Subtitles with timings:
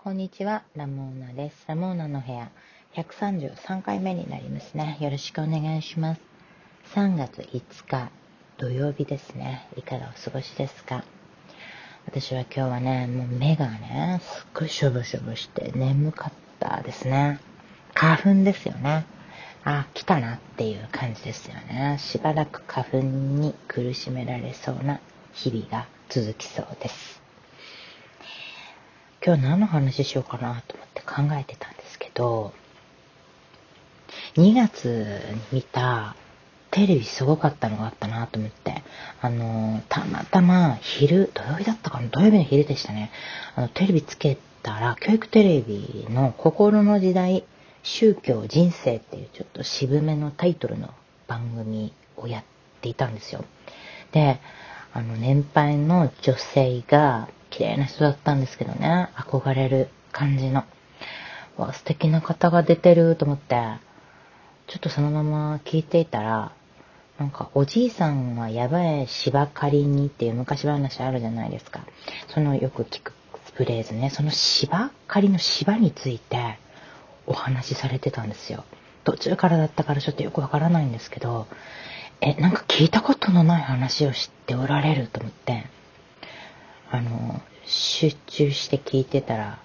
[0.00, 1.64] こんにちは、ラモーナです。
[1.66, 2.52] ラモーナの部屋、
[2.94, 4.96] 133回目になりますね。
[5.00, 6.20] よろしくお願いします。
[6.94, 8.08] 3月5日、
[8.58, 9.66] 土曜日ですね。
[9.76, 11.02] いかがお過ごしですか？
[12.06, 17.40] 私は今日はね、もう目がね、すっごいしょぼしょぼして眠かったですね。
[17.92, 19.04] 花粉ですよね。
[19.64, 21.96] あ、来たなっていう感じですよね。
[21.98, 25.00] しばらく花粉に苦しめられそうな
[25.32, 27.17] 日々が続きそうです。
[29.28, 32.54] 今日何の話しようかなと思って考えてたんですけど、
[34.36, 35.20] 2月
[35.52, 36.16] に見た
[36.70, 38.82] テレビすごかったのがあったなと思って、
[39.20, 43.10] あの、たまたま昼、土曜日だったかな土曜日の昼でしたね。
[43.54, 47.44] あの、テレビつけたら、教育テレビの心の時代、
[47.82, 50.88] 宗教人生っていうちょっと渋めのタイトルの
[51.26, 52.44] 番組をやっ
[52.80, 53.44] ていたんですよ。
[54.12, 54.40] で、
[54.94, 60.62] あの、年配の女性が綺麗な人だったんですけどね、憧れる感じの。
[61.56, 63.56] わ、素敵な方が出てると思って、
[64.68, 66.52] ちょっとそのまま聞いていたら、
[67.18, 71.80] なんか、おじいさんはやばい芝刈りにっていう昔話あるじゃないですか。
[72.28, 73.12] そのよく聞く
[73.54, 76.60] フレーズね、その芝刈りの芝について
[77.26, 78.64] お話しされてたんですよ。
[79.02, 81.48] 途中からだったからちょっとよくわからないんですけど、
[82.20, 85.66] え、なんか聞いたことのない話を知っておられると思って、
[86.90, 89.58] あの、集中して聞いてたら、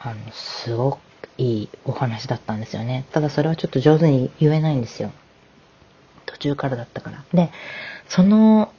[0.00, 0.98] あの、すごく
[1.38, 3.04] いいお話だったんですよね。
[3.12, 5.12] ただそれはちょっと上手に言えないんですよ。
[6.26, 7.24] 途中からだったから。
[7.32, 7.50] で、
[8.08, 8.72] その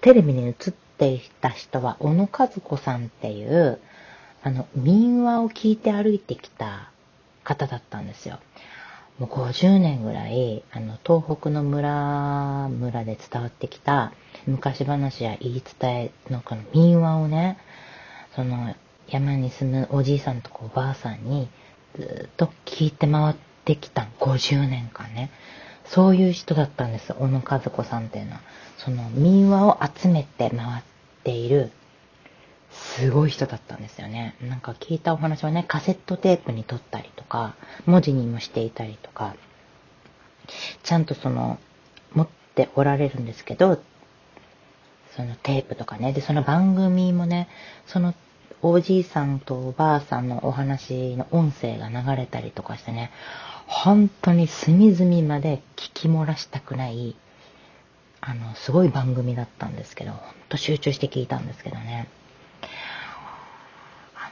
[0.00, 0.54] テレビに映っ
[0.98, 3.80] ていた人は、小野和子さんっていう、
[4.42, 6.90] あの、民話を聞いて歩いてきた
[7.42, 8.38] 方だったんですよ。
[9.18, 14.12] もう50年ぐらい、あの、東北の村、村で伝わってきた
[14.46, 17.58] 昔話や言い伝えのこの民話をね、
[18.34, 18.74] その
[19.08, 21.48] 山に住むおじいさんとかおばあさんに
[21.96, 25.30] ずっと聞いて回ってきた50年間ね。
[25.86, 28.40] そういう人だったんです、小野和子さんっていうのは。
[28.78, 30.82] その民話を集めて回っ
[31.22, 31.70] ている
[32.74, 34.36] すごい人だったんですよね。
[34.42, 37.54] なんか聞いたお話はね、カセットテープに撮ったりとか、
[37.86, 39.36] 文字にもしていたりとか、
[40.82, 41.58] ちゃんとその、
[42.12, 43.80] 持っておられるんですけど、
[45.16, 47.48] そのテープとかね、で、その番組もね、
[47.86, 48.14] その
[48.62, 53.12] おじいさんとおばあさんのお話の音声が流れたりとかしてね、
[53.66, 57.14] 本当に隅々まで聞き漏らしたくない、
[58.20, 62.08] あの、すごい番組だったんですけど、ほんと集中して聞いたんですけどね。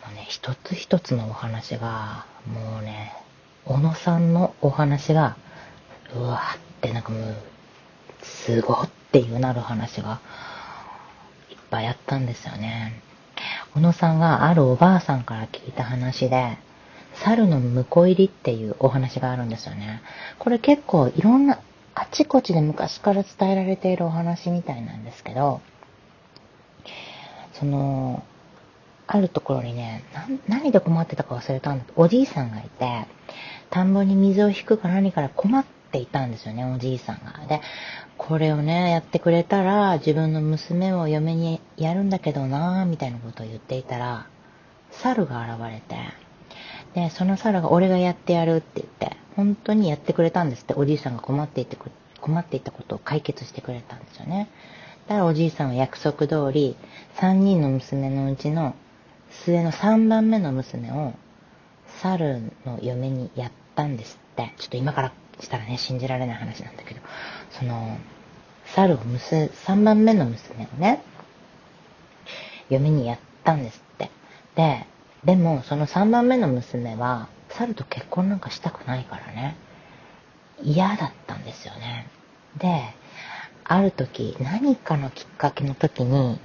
[0.08, 3.12] のね、一つ一つのお話が、もうね、
[3.64, 5.36] 小野さんのお話が、
[6.14, 7.36] うわーってなんかもう、
[8.22, 10.20] すごっていうなる話が、
[11.50, 13.00] いっぱいあったんですよね。
[13.74, 16.58] 小野さんがあるおばあさんから聞いた話で、
[17.14, 20.02] 猿の婿入りっていうお話があるんですよね。
[20.38, 21.58] これ結構いろんな、
[21.94, 25.60] あちこちで昔から伝えられているお話みたいなんですけど、
[27.52, 28.24] その、
[29.06, 30.04] あるところにね、
[30.48, 33.06] 何で困ってたか忘れたんだけどおじいさんがいて、
[33.70, 37.46] 田んぼに水を引くか何から困っていたんですよね、おじいさんが。
[37.46, 37.60] で、
[38.18, 44.26] これをね、やってくれたら、自分の娘を嫁にやるんだけどなぁ、みたいなことを言っていたら、
[44.90, 45.96] 猿が現れて、
[46.94, 51.76] で、その猿が俺がやってやるって言って、本当にやってくれたんですって、おじいさんが困っていて
[52.20, 54.48] 困っていたことを解決してくれたんですよね。
[55.08, 56.76] だからおじいさんは約束通り、
[57.16, 58.74] 3人の娘のうちの
[59.44, 61.14] 末の3番目の娘を
[62.00, 64.52] 猿の嫁にやったんですって。
[64.58, 67.00] ちょっと今からしたらね、信じられない話なんだけど、
[67.50, 67.96] その、
[68.66, 71.02] 猿を娘、3番目の娘をね、
[72.70, 74.10] 嫁にやったんですって。
[74.54, 74.86] で、
[75.24, 79.56] でもその3番目の娘は、猿と結婚なんかしたくないからね、
[80.62, 82.06] 嫌だったんですよね。
[82.58, 82.82] で、
[83.64, 86.40] ある時、何かのきっかけの時に、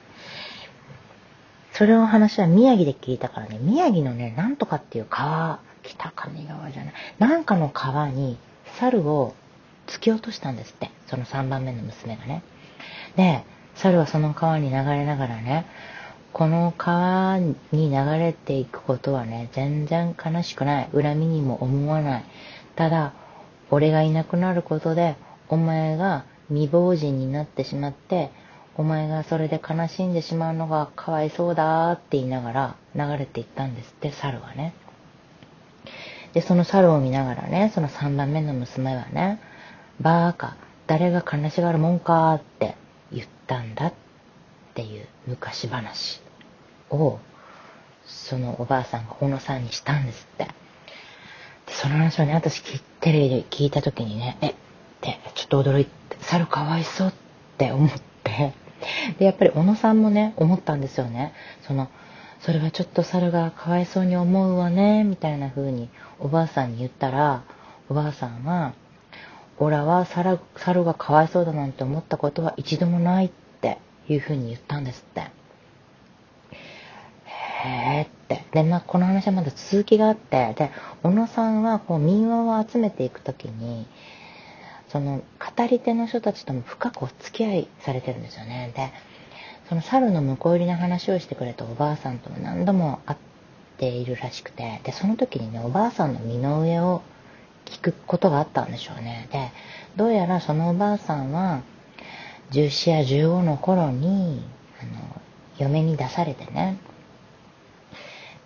[1.78, 8.40] それの話は宮城で聞いたからね、宮城のね、なんとかっていう川、北上川じゃない、なんかの川に
[8.80, 9.36] 猿を
[9.86, 10.90] 突き落としたんですって。
[11.06, 12.42] その3番目の娘がね。
[13.16, 13.44] で、
[13.76, 15.68] 猿はその川に流れながらね、
[16.34, 20.90] この川に流れていくことはね、全然悲しくない。
[20.94, 22.24] 恨みにも思わない。
[22.76, 23.14] ただ、
[23.70, 25.16] 俺がいなくなることで、
[25.48, 28.32] お前が未亡人になってしまって、
[28.78, 34.76] お前がそれで悲しんでしまうのがかわいそうだって言いながら流れていったんですって、猿はね。
[36.34, 39.42] で、その猿を見ながらね、その3番目の娘はね、
[40.00, 42.76] バーカ、誰が悲しがるもんかって
[43.12, 43.94] 言ったんだっ
[44.76, 46.22] ていう昔話
[46.92, 47.18] を、
[48.06, 50.46] そのおばあさんが小野さんにしたんですって。
[50.46, 52.62] でその話をね、私
[53.02, 54.56] テレビで聞いた時にね、えっ
[55.02, 55.92] てちょっと驚いて、
[56.22, 57.14] 猿かわいそうっ
[57.58, 57.90] て思っ
[58.24, 58.54] て、
[59.20, 61.34] で、やっぱり小野さんもね、思ったんですよね。
[61.62, 61.90] その、
[62.40, 65.90] それはちょっと猿がかわいそうに思うわね、みたいな風に
[66.20, 67.44] おばあさんに言ったら、
[67.90, 68.74] おばあさんは、
[69.60, 73.30] オラは猿猿がかわいそうだなんて思ったことは一度もないっ
[73.62, 75.32] ていう風に言ったんですって。
[77.66, 78.46] へーって。
[78.52, 83.88] で、まあ、この話はまだ続きがあって、で、小野さんはこう民話を集めていくときに、
[84.90, 88.72] その語り手の人たちとも深くお付き合いされてるんですよね。
[88.76, 88.92] で、
[89.70, 93.20] その猿の向こう入りの話をしてくれたおばあさんとも何度も会っ
[93.78, 97.02] ているらしくて、で、その時にね、おばあさんの身の上を
[97.66, 99.28] 聞くことがあったんでしょうね。
[99.32, 99.52] で、
[99.98, 101.62] どうやらそのおばあさんは、
[102.52, 104.42] 14や15の頃に、
[104.82, 105.22] あの、
[105.58, 106.78] 嫁に出されてね。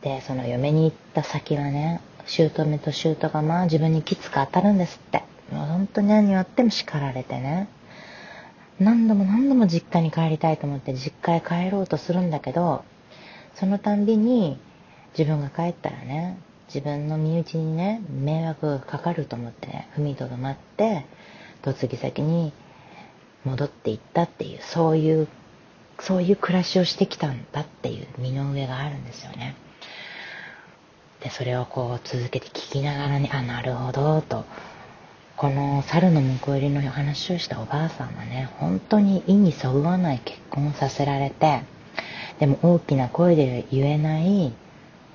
[0.02, 2.50] で、その嫁に行った先はね、姑
[2.80, 5.31] と姑がまあ自分にきつく当たるんですって。
[5.52, 7.68] もう本当に何言っても叱られてね。
[8.80, 12.84] 何度も何度も実家に帰りたいと思って実家へ帰ろうとするんだけど、
[13.56, 14.60] そのたんびに
[15.18, 16.40] 自分が帰ったらね、
[16.74, 21.06] 自分の身内にね、迷惑がかかると思ってね、踏みとどまって、
[21.66, 22.54] 嫁ぎ先に
[23.44, 25.28] 戻っていったっていう、そういう、
[26.00, 29.56] そういう暮らしをしてきたんだっていう身の上があるんですよね。
[31.22, 34.46] で、それをこう続けて聞きながらね、あ、なるほど、と
[35.42, 41.64] この猿の婿入りの話をしたおばあさんはね、本当に意にそぐわない結婚をさせられて、
[42.40, 44.54] でも大きな声で言えない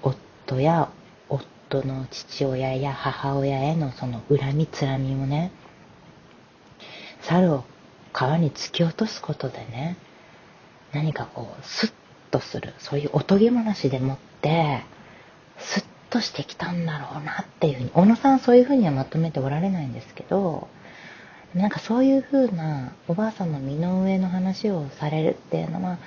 [0.03, 0.91] 夫や
[1.29, 5.53] 夫の父親や母親へのその恨みつらみをね、
[7.21, 7.63] 猿を
[8.13, 9.97] 川に突き落とすことでね、
[10.93, 11.93] 何かこう、スッ
[12.33, 14.83] とする、そういうおとぎ話でもって、
[15.57, 20.69] スッとしてきたんだろうなっていううに小野さんそういうふうにはまとめておられないんですけど
[21.55, 25.99] なんかそういうふうなおばあさんの身の上の話をされるっていうのは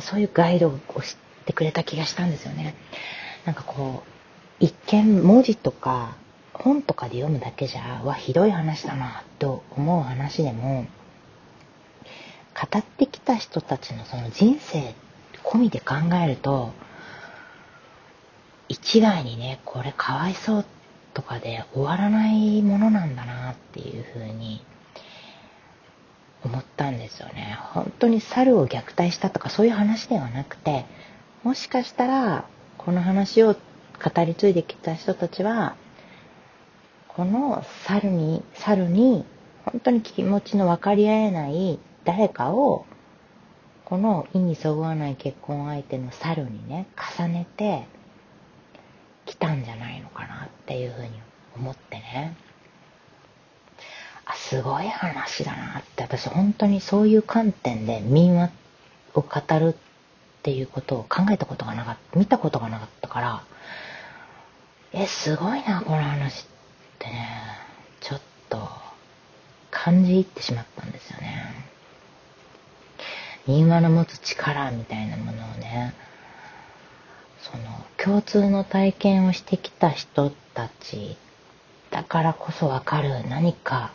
[0.00, 1.16] そういうガイドをし
[1.46, 2.74] てくれた気がしたんですよね。
[3.44, 4.08] なんかこう
[4.58, 6.16] 一見文字とか
[6.52, 10.86] 本とかで読むだけじゃわひどい話だなと思う話でも
[12.54, 14.94] 語ってきた人たちのその人生
[15.44, 15.94] 込みで考
[16.24, 16.72] えると
[18.74, 20.64] 一概にね、これかわいそう
[21.14, 24.60] とかで終わらないものなんだなっていうふうに
[26.44, 27.56] 思ったんですよね。
[27.72, 30.86] 本当に猿を虐待したとかそういう話ではなくて、
[31.44, 35.76] もしかしたらこの話を語り継いできた人たちは、
[37.06, 39.24] この猿に、猿に
[39.66, 42.86] 本当に気持ちの分かり合えない誰かを
[43.84, 47.86] この意にそぐわない結婚相手の猿にね重ねて
[49.34, 51.10] 来たんじゃないのかなっていうふうに
[51.56, 52.36] 思ってね。
[54.26, 58.52] あ、すごい話だなって、私本当にそういう観点で民話
[59.14, 59.76] を語るっ
[60.42, 63.44] ていうことを考えたことがなかった、見たことがなかったから、
[64.92, 66.46] え、すごいな、この話っ
[67.00, 67.28] てね、
[68.00, 68.68] ちょっと
[69.72, 71.54] 感じ入ってしまったんですよね。
[73.48, 75.92] 民話の持つ力みたいなものをね、
[77.44, 77.62] その
[77.98, 81.16] 共通の体験をしてきた人たち
[81.90, 83.92] だからこそわかる何か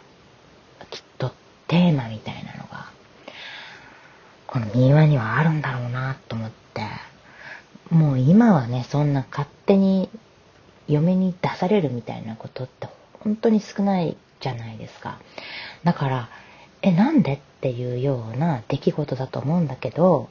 [0.91, 1.31] きっと
[1.67, 2.89] テーマみたいなのが
[4.45, 6.83] この民話にはあるんだろうなと思って
[7.89, 10.09] もう今はねそんな勝手に
[10.87, 15.19] 嫁に出されるみたいなことって本当に少ないじゃないですか。
[15.83, 16.29] だから
[16.81, 20.29] えなんでっていうような出来事だと思うんだけど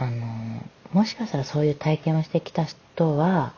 [0.00, 0.62] あの
[0.92, 3.52] もしかしたらそういう体験をしてきた人は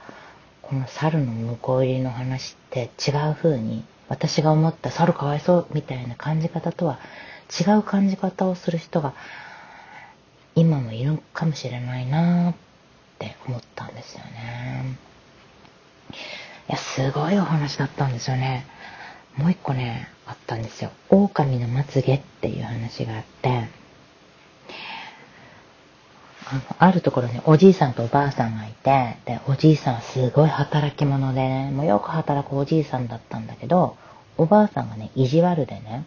[0.63, 6.99] この猿の向こう入りの話って違う風に私が思った猿かわいそうみたいな感じ方とは
[7.61, 9.13] 違う感じ方をする人が
[10.55, 12.55] 今もいるかもしれないなっ
[13.19, 14.97] て思ったんですよね。
[16.69, 18.67] いや、すごいお話だったんですよね。
[19.37, 20.91] もう一個ね、あったんですよ。
[21.09, 23.69] 狼のまつげっていう話があって、
[26.79, 33.97] あ、るところにおじいさんとおばあさんがいて、で、おじいさんはすごい働き者でね、もうよく働くおじいさんだったんだけど、
[34.37, 36.05] おばあさんがね、意地悪でね、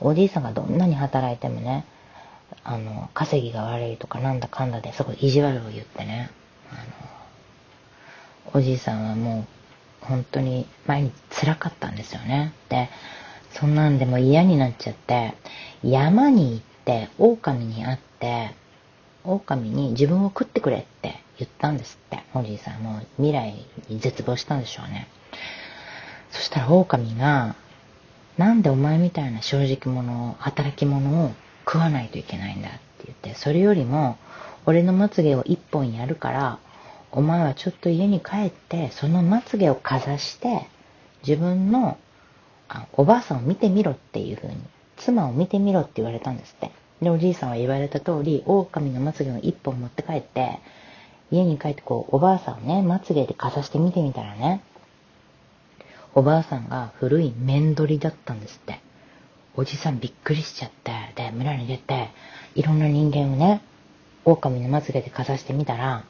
[0.00, 1.84] おじいさんがどんなに働いてもね、
[2.64, 6.30] あの、稼ぎが悪いとかなんだかんだで、そこ意地悪を言ってね、
[6.70, 9.46] あの、おじいさんはも
[10.02, 12.52] う、本当に毎日辛かったんですよね。
[12.68, 12.90] で、
[13.52, 15.34] そんなんでも嫌になっちゃって、
[15.84, 18.54] 山に行って、狼に会って、
[19.24, 22.22] 狼に自分を食ってくれって言ったんですって。
[22.34, 23.54] おじいさんも未来
[23.88, 25.08] に絶望したんでしょうね。
[26.30, 27.56] そしたら狼が、
[28.38, 31.32] なんでお前みたいな正直者を、働き者を
[31.66, 34.16] 食わないといけないんだって言って、それよりも、
[34.64, 36.58] 俺のまつげを一本やるから、
[37.10, 40.66] お前はちょっと家に帰って、そのまつげをかざして、
[41.26, 41.98] 自分の
[42.68, 44.56] あおばあさんを見てみろっていう風に、
[44.96, 46.70] 妻を見てみろって言われたんですって。
[47.02, 50.60] で、おじいさんは言われた通り、狼のまつげを一本持って帰って、
[51.32, 54.62] 家に帰ってこう、おばあさんをね、まつげでかざして見てみたらね、
[56.14, 58.80] おばあさんが古い面取りだったんですって。
[59.54, 62.10] おじさんびっくりしちゃって、で、村に出て、
[62.54, 63.62] いろんな人間をね、
[64.24, 66.04] 狼のまつげでかざしてみたら、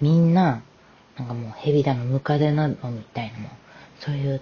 [0.00, 0.62] みんな、
[1.16, 3.48] なんかもう蛇だの、ムカデなのみたいなも、
[4.00, 4.40] そういう、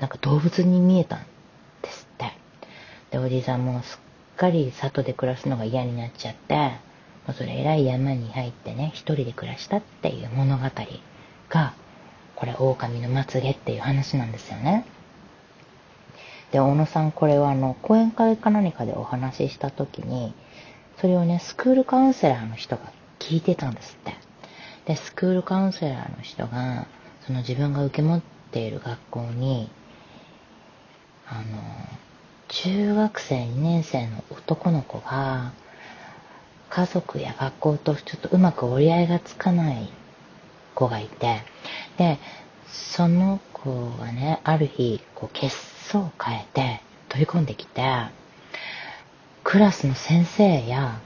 [0.00, 1.26] なんか動物に見えたん
[1.82, 2.32] ですって。
[3.10, 6.70] で、おじいさんもすっかり里で暮らすのが嫌になっちゃって、も
[7.30, 10.64] うそれ以来山に入ってね、一人で暮らしたっていう物語
[11.48, 11.74] が、
[12.34, 14.84] これ、狼のまつげっていう話なんですよね。
[16.50, 20.34] で、小野さん、これはあの、講演会か何かでお話しした時に、
[20.98, 24.14] それをね、スクールカウンセラーの人が聞いてたんですって。
[24.86, 26.86] で、スクールカウンセラーの人が、
[27.26, 29.70] その自分が受け持っている学校に、
[31.28, 31.42] あの、
[32.52, 35.52] 中学生2年生の男の子が、
[36.68, 39.90] 家族や学校とちょっとうまく折り合いがつかない
[40.74, 41.40] 子がいて、
[41.96, 42.18] で、
[42.68, 47.82] その子がね、ある日、こう、血相を変えて飛び込んできて、
[49.44, 51.00] クラスの先生や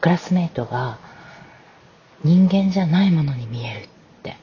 [0.00, 0.98] クラスメイトが
[2.22, 3.88] 人間じゃないものに見えるっ
[4.22, 4.36] て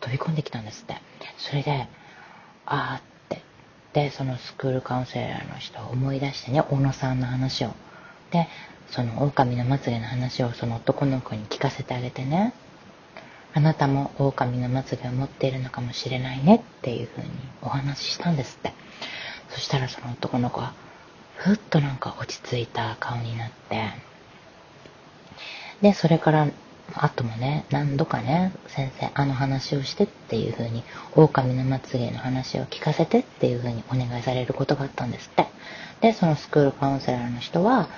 [0.00, 0.96] 飛び込んできたんですって。
[1.38, 1.86] それで、
[2.66, 3.13] あーって。
[3.94, 7.70] で、そのスクールカウンセラーの人を思い出してね、小野さんの話を。
[8.32, 8.48] で、
[8.90, 12.52] その狼のまつげの話をその男の子に聞かせてあげてね、
[13.54, 17.28] あなたも狼のまつげを持っているのかもしれないねっていうふうに
[17.62, 18.74] お話ししたんですって。
[19.50, 20.74] そしたらその男の子は、
[21.36, 23.90] ふっとなんか落ち着いた顔になって、
[25.82, 26.48] で、それから
[26.92, 30.84] あともね、何度かね、先生、あの話をしてっていう風に、
[31.16, 35.46] 狼のまつげの話を聞かせてっていう風にお願いされることがあったんですって。
[36.02, 37.88] で、そのスクールカウンセラーの人は、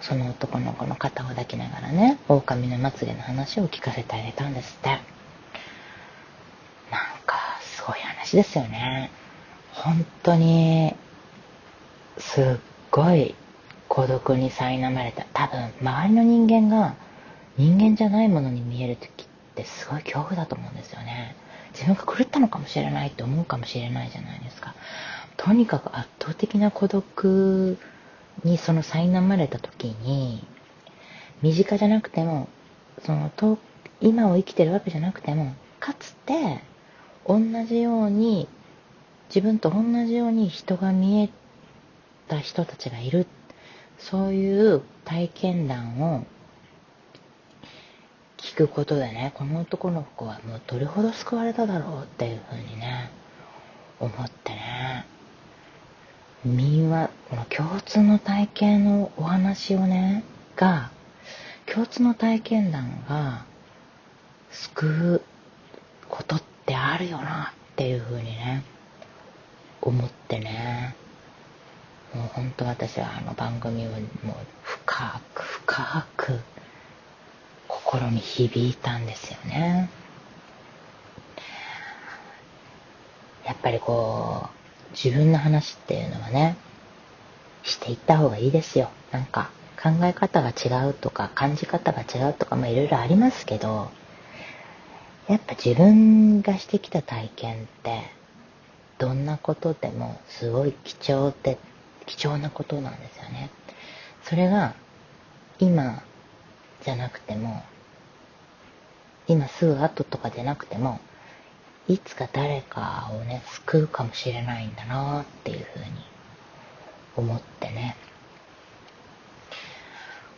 [0.00, 4.88] その男の子の肩を抱きながらね、狼のまつげの話を聞かせてあげたんですって。
[4.88, 5.00] なん
[7.26, 9.10] か、すごい話ですよね。
[9.72, 10.94] 本当に、
[12.18, 12.44] すっ
[12.90, 13.34] ごい
[13.88, 15.26] 孤独に苛まれた。
[15.32, 16.94] 多分、周りの人間が、
[17.58, 21.34] 人間じゃないものに見える時ってすごい恐怖だと思うんですよね。
[21.72, 24.74] 自分が狂ったのかもしれないって思うかもしれないじゃないですか。
[25.36, 27.78] とにかく圧倒的な孤独
[28.44, 30.46] にその苛まれた時に、
[31.42, 32.48] 身近じゃなくても、
[33.04, 33.58] そのと
[34.00, 36.60] 今を生きてるわけじゃなくても、かつて
[37.26, 38.48] 同じように、
[39.28, 41.30] 自分と同じように人が見え
[42.28, 43.26] た人たちがいる。
[43.98, 46.26] そういう体験談を
[48.56, 53.10] くことでね、この男の子はもうどれほど救われただろうっていうふうにね、
[54.00, 55.04] 思ってね、
[56.42, 60.24] 民話、この共通の体験のお話をね、
[60.56, 60.90] が、
[61.66, 63.44] 共通の体験談が
[64.50, 65.22] 救う
[66.08, 68.64] ことってあるよなっていうふうにね、
[69.82, 70.96] 思ってね、
[72.14, 74.00] もう本当私はあの番組をもう
[74.62, 76.40] 深く深く
[77.86, 79.88] 心に響いたんですよね。
[83.44, 84.48] やっぱりこ
[84.90, 86.56] う、自分の話っていうのはね、
[87.62, 88.90] していった方がいいですよ。
[89.12, 89.50] なんか、
[89.80, 93.88] 考え方が違うとか、感じ方が違うとか、まあいろいろありますけど、
[95.28, 98.02] やっぱ自分がしてきた体験って、
[98.98, 101.56] どんなことでもすごい貴重で、
[102.06, 103.48] 貴重なことなんですよね。
[104.24, 104.74] それが、
[105.60, 106.02] 今
[106.84, 107.62] じゃなくても、
[109.28, 111.00] 今すぐ後とかじゃなくても、
[111.88, 115.84] いつか誰かをね、救うかもしれないんだなっていうふうに
[117.16, 117.96] 思ってね。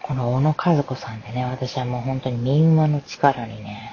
[0.02, 3.92] この小野和子さんでね、私はもう本当に民話の力にね、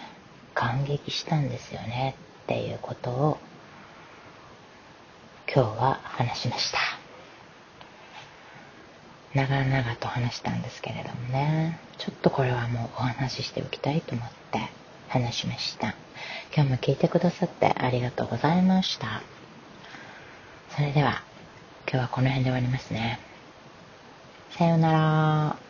[0.53, 3.37] 感激したんですよねっていうことを
[5.53, 6.79] 今日は話しました。
[9.33, 14.59] 長々と話したんですけれどもね、ちょっとこれはもうお話ししておきたいと思って
[15.09, 15.95] 話しました。
[16.55, 19.21] 今日も聞いてくださってありがとうございました。
[20.75, 21.23] それでは、
[21.89, 23.19] 今日はこの辺で終わりますね。
[24.51, 25.64] さようなら。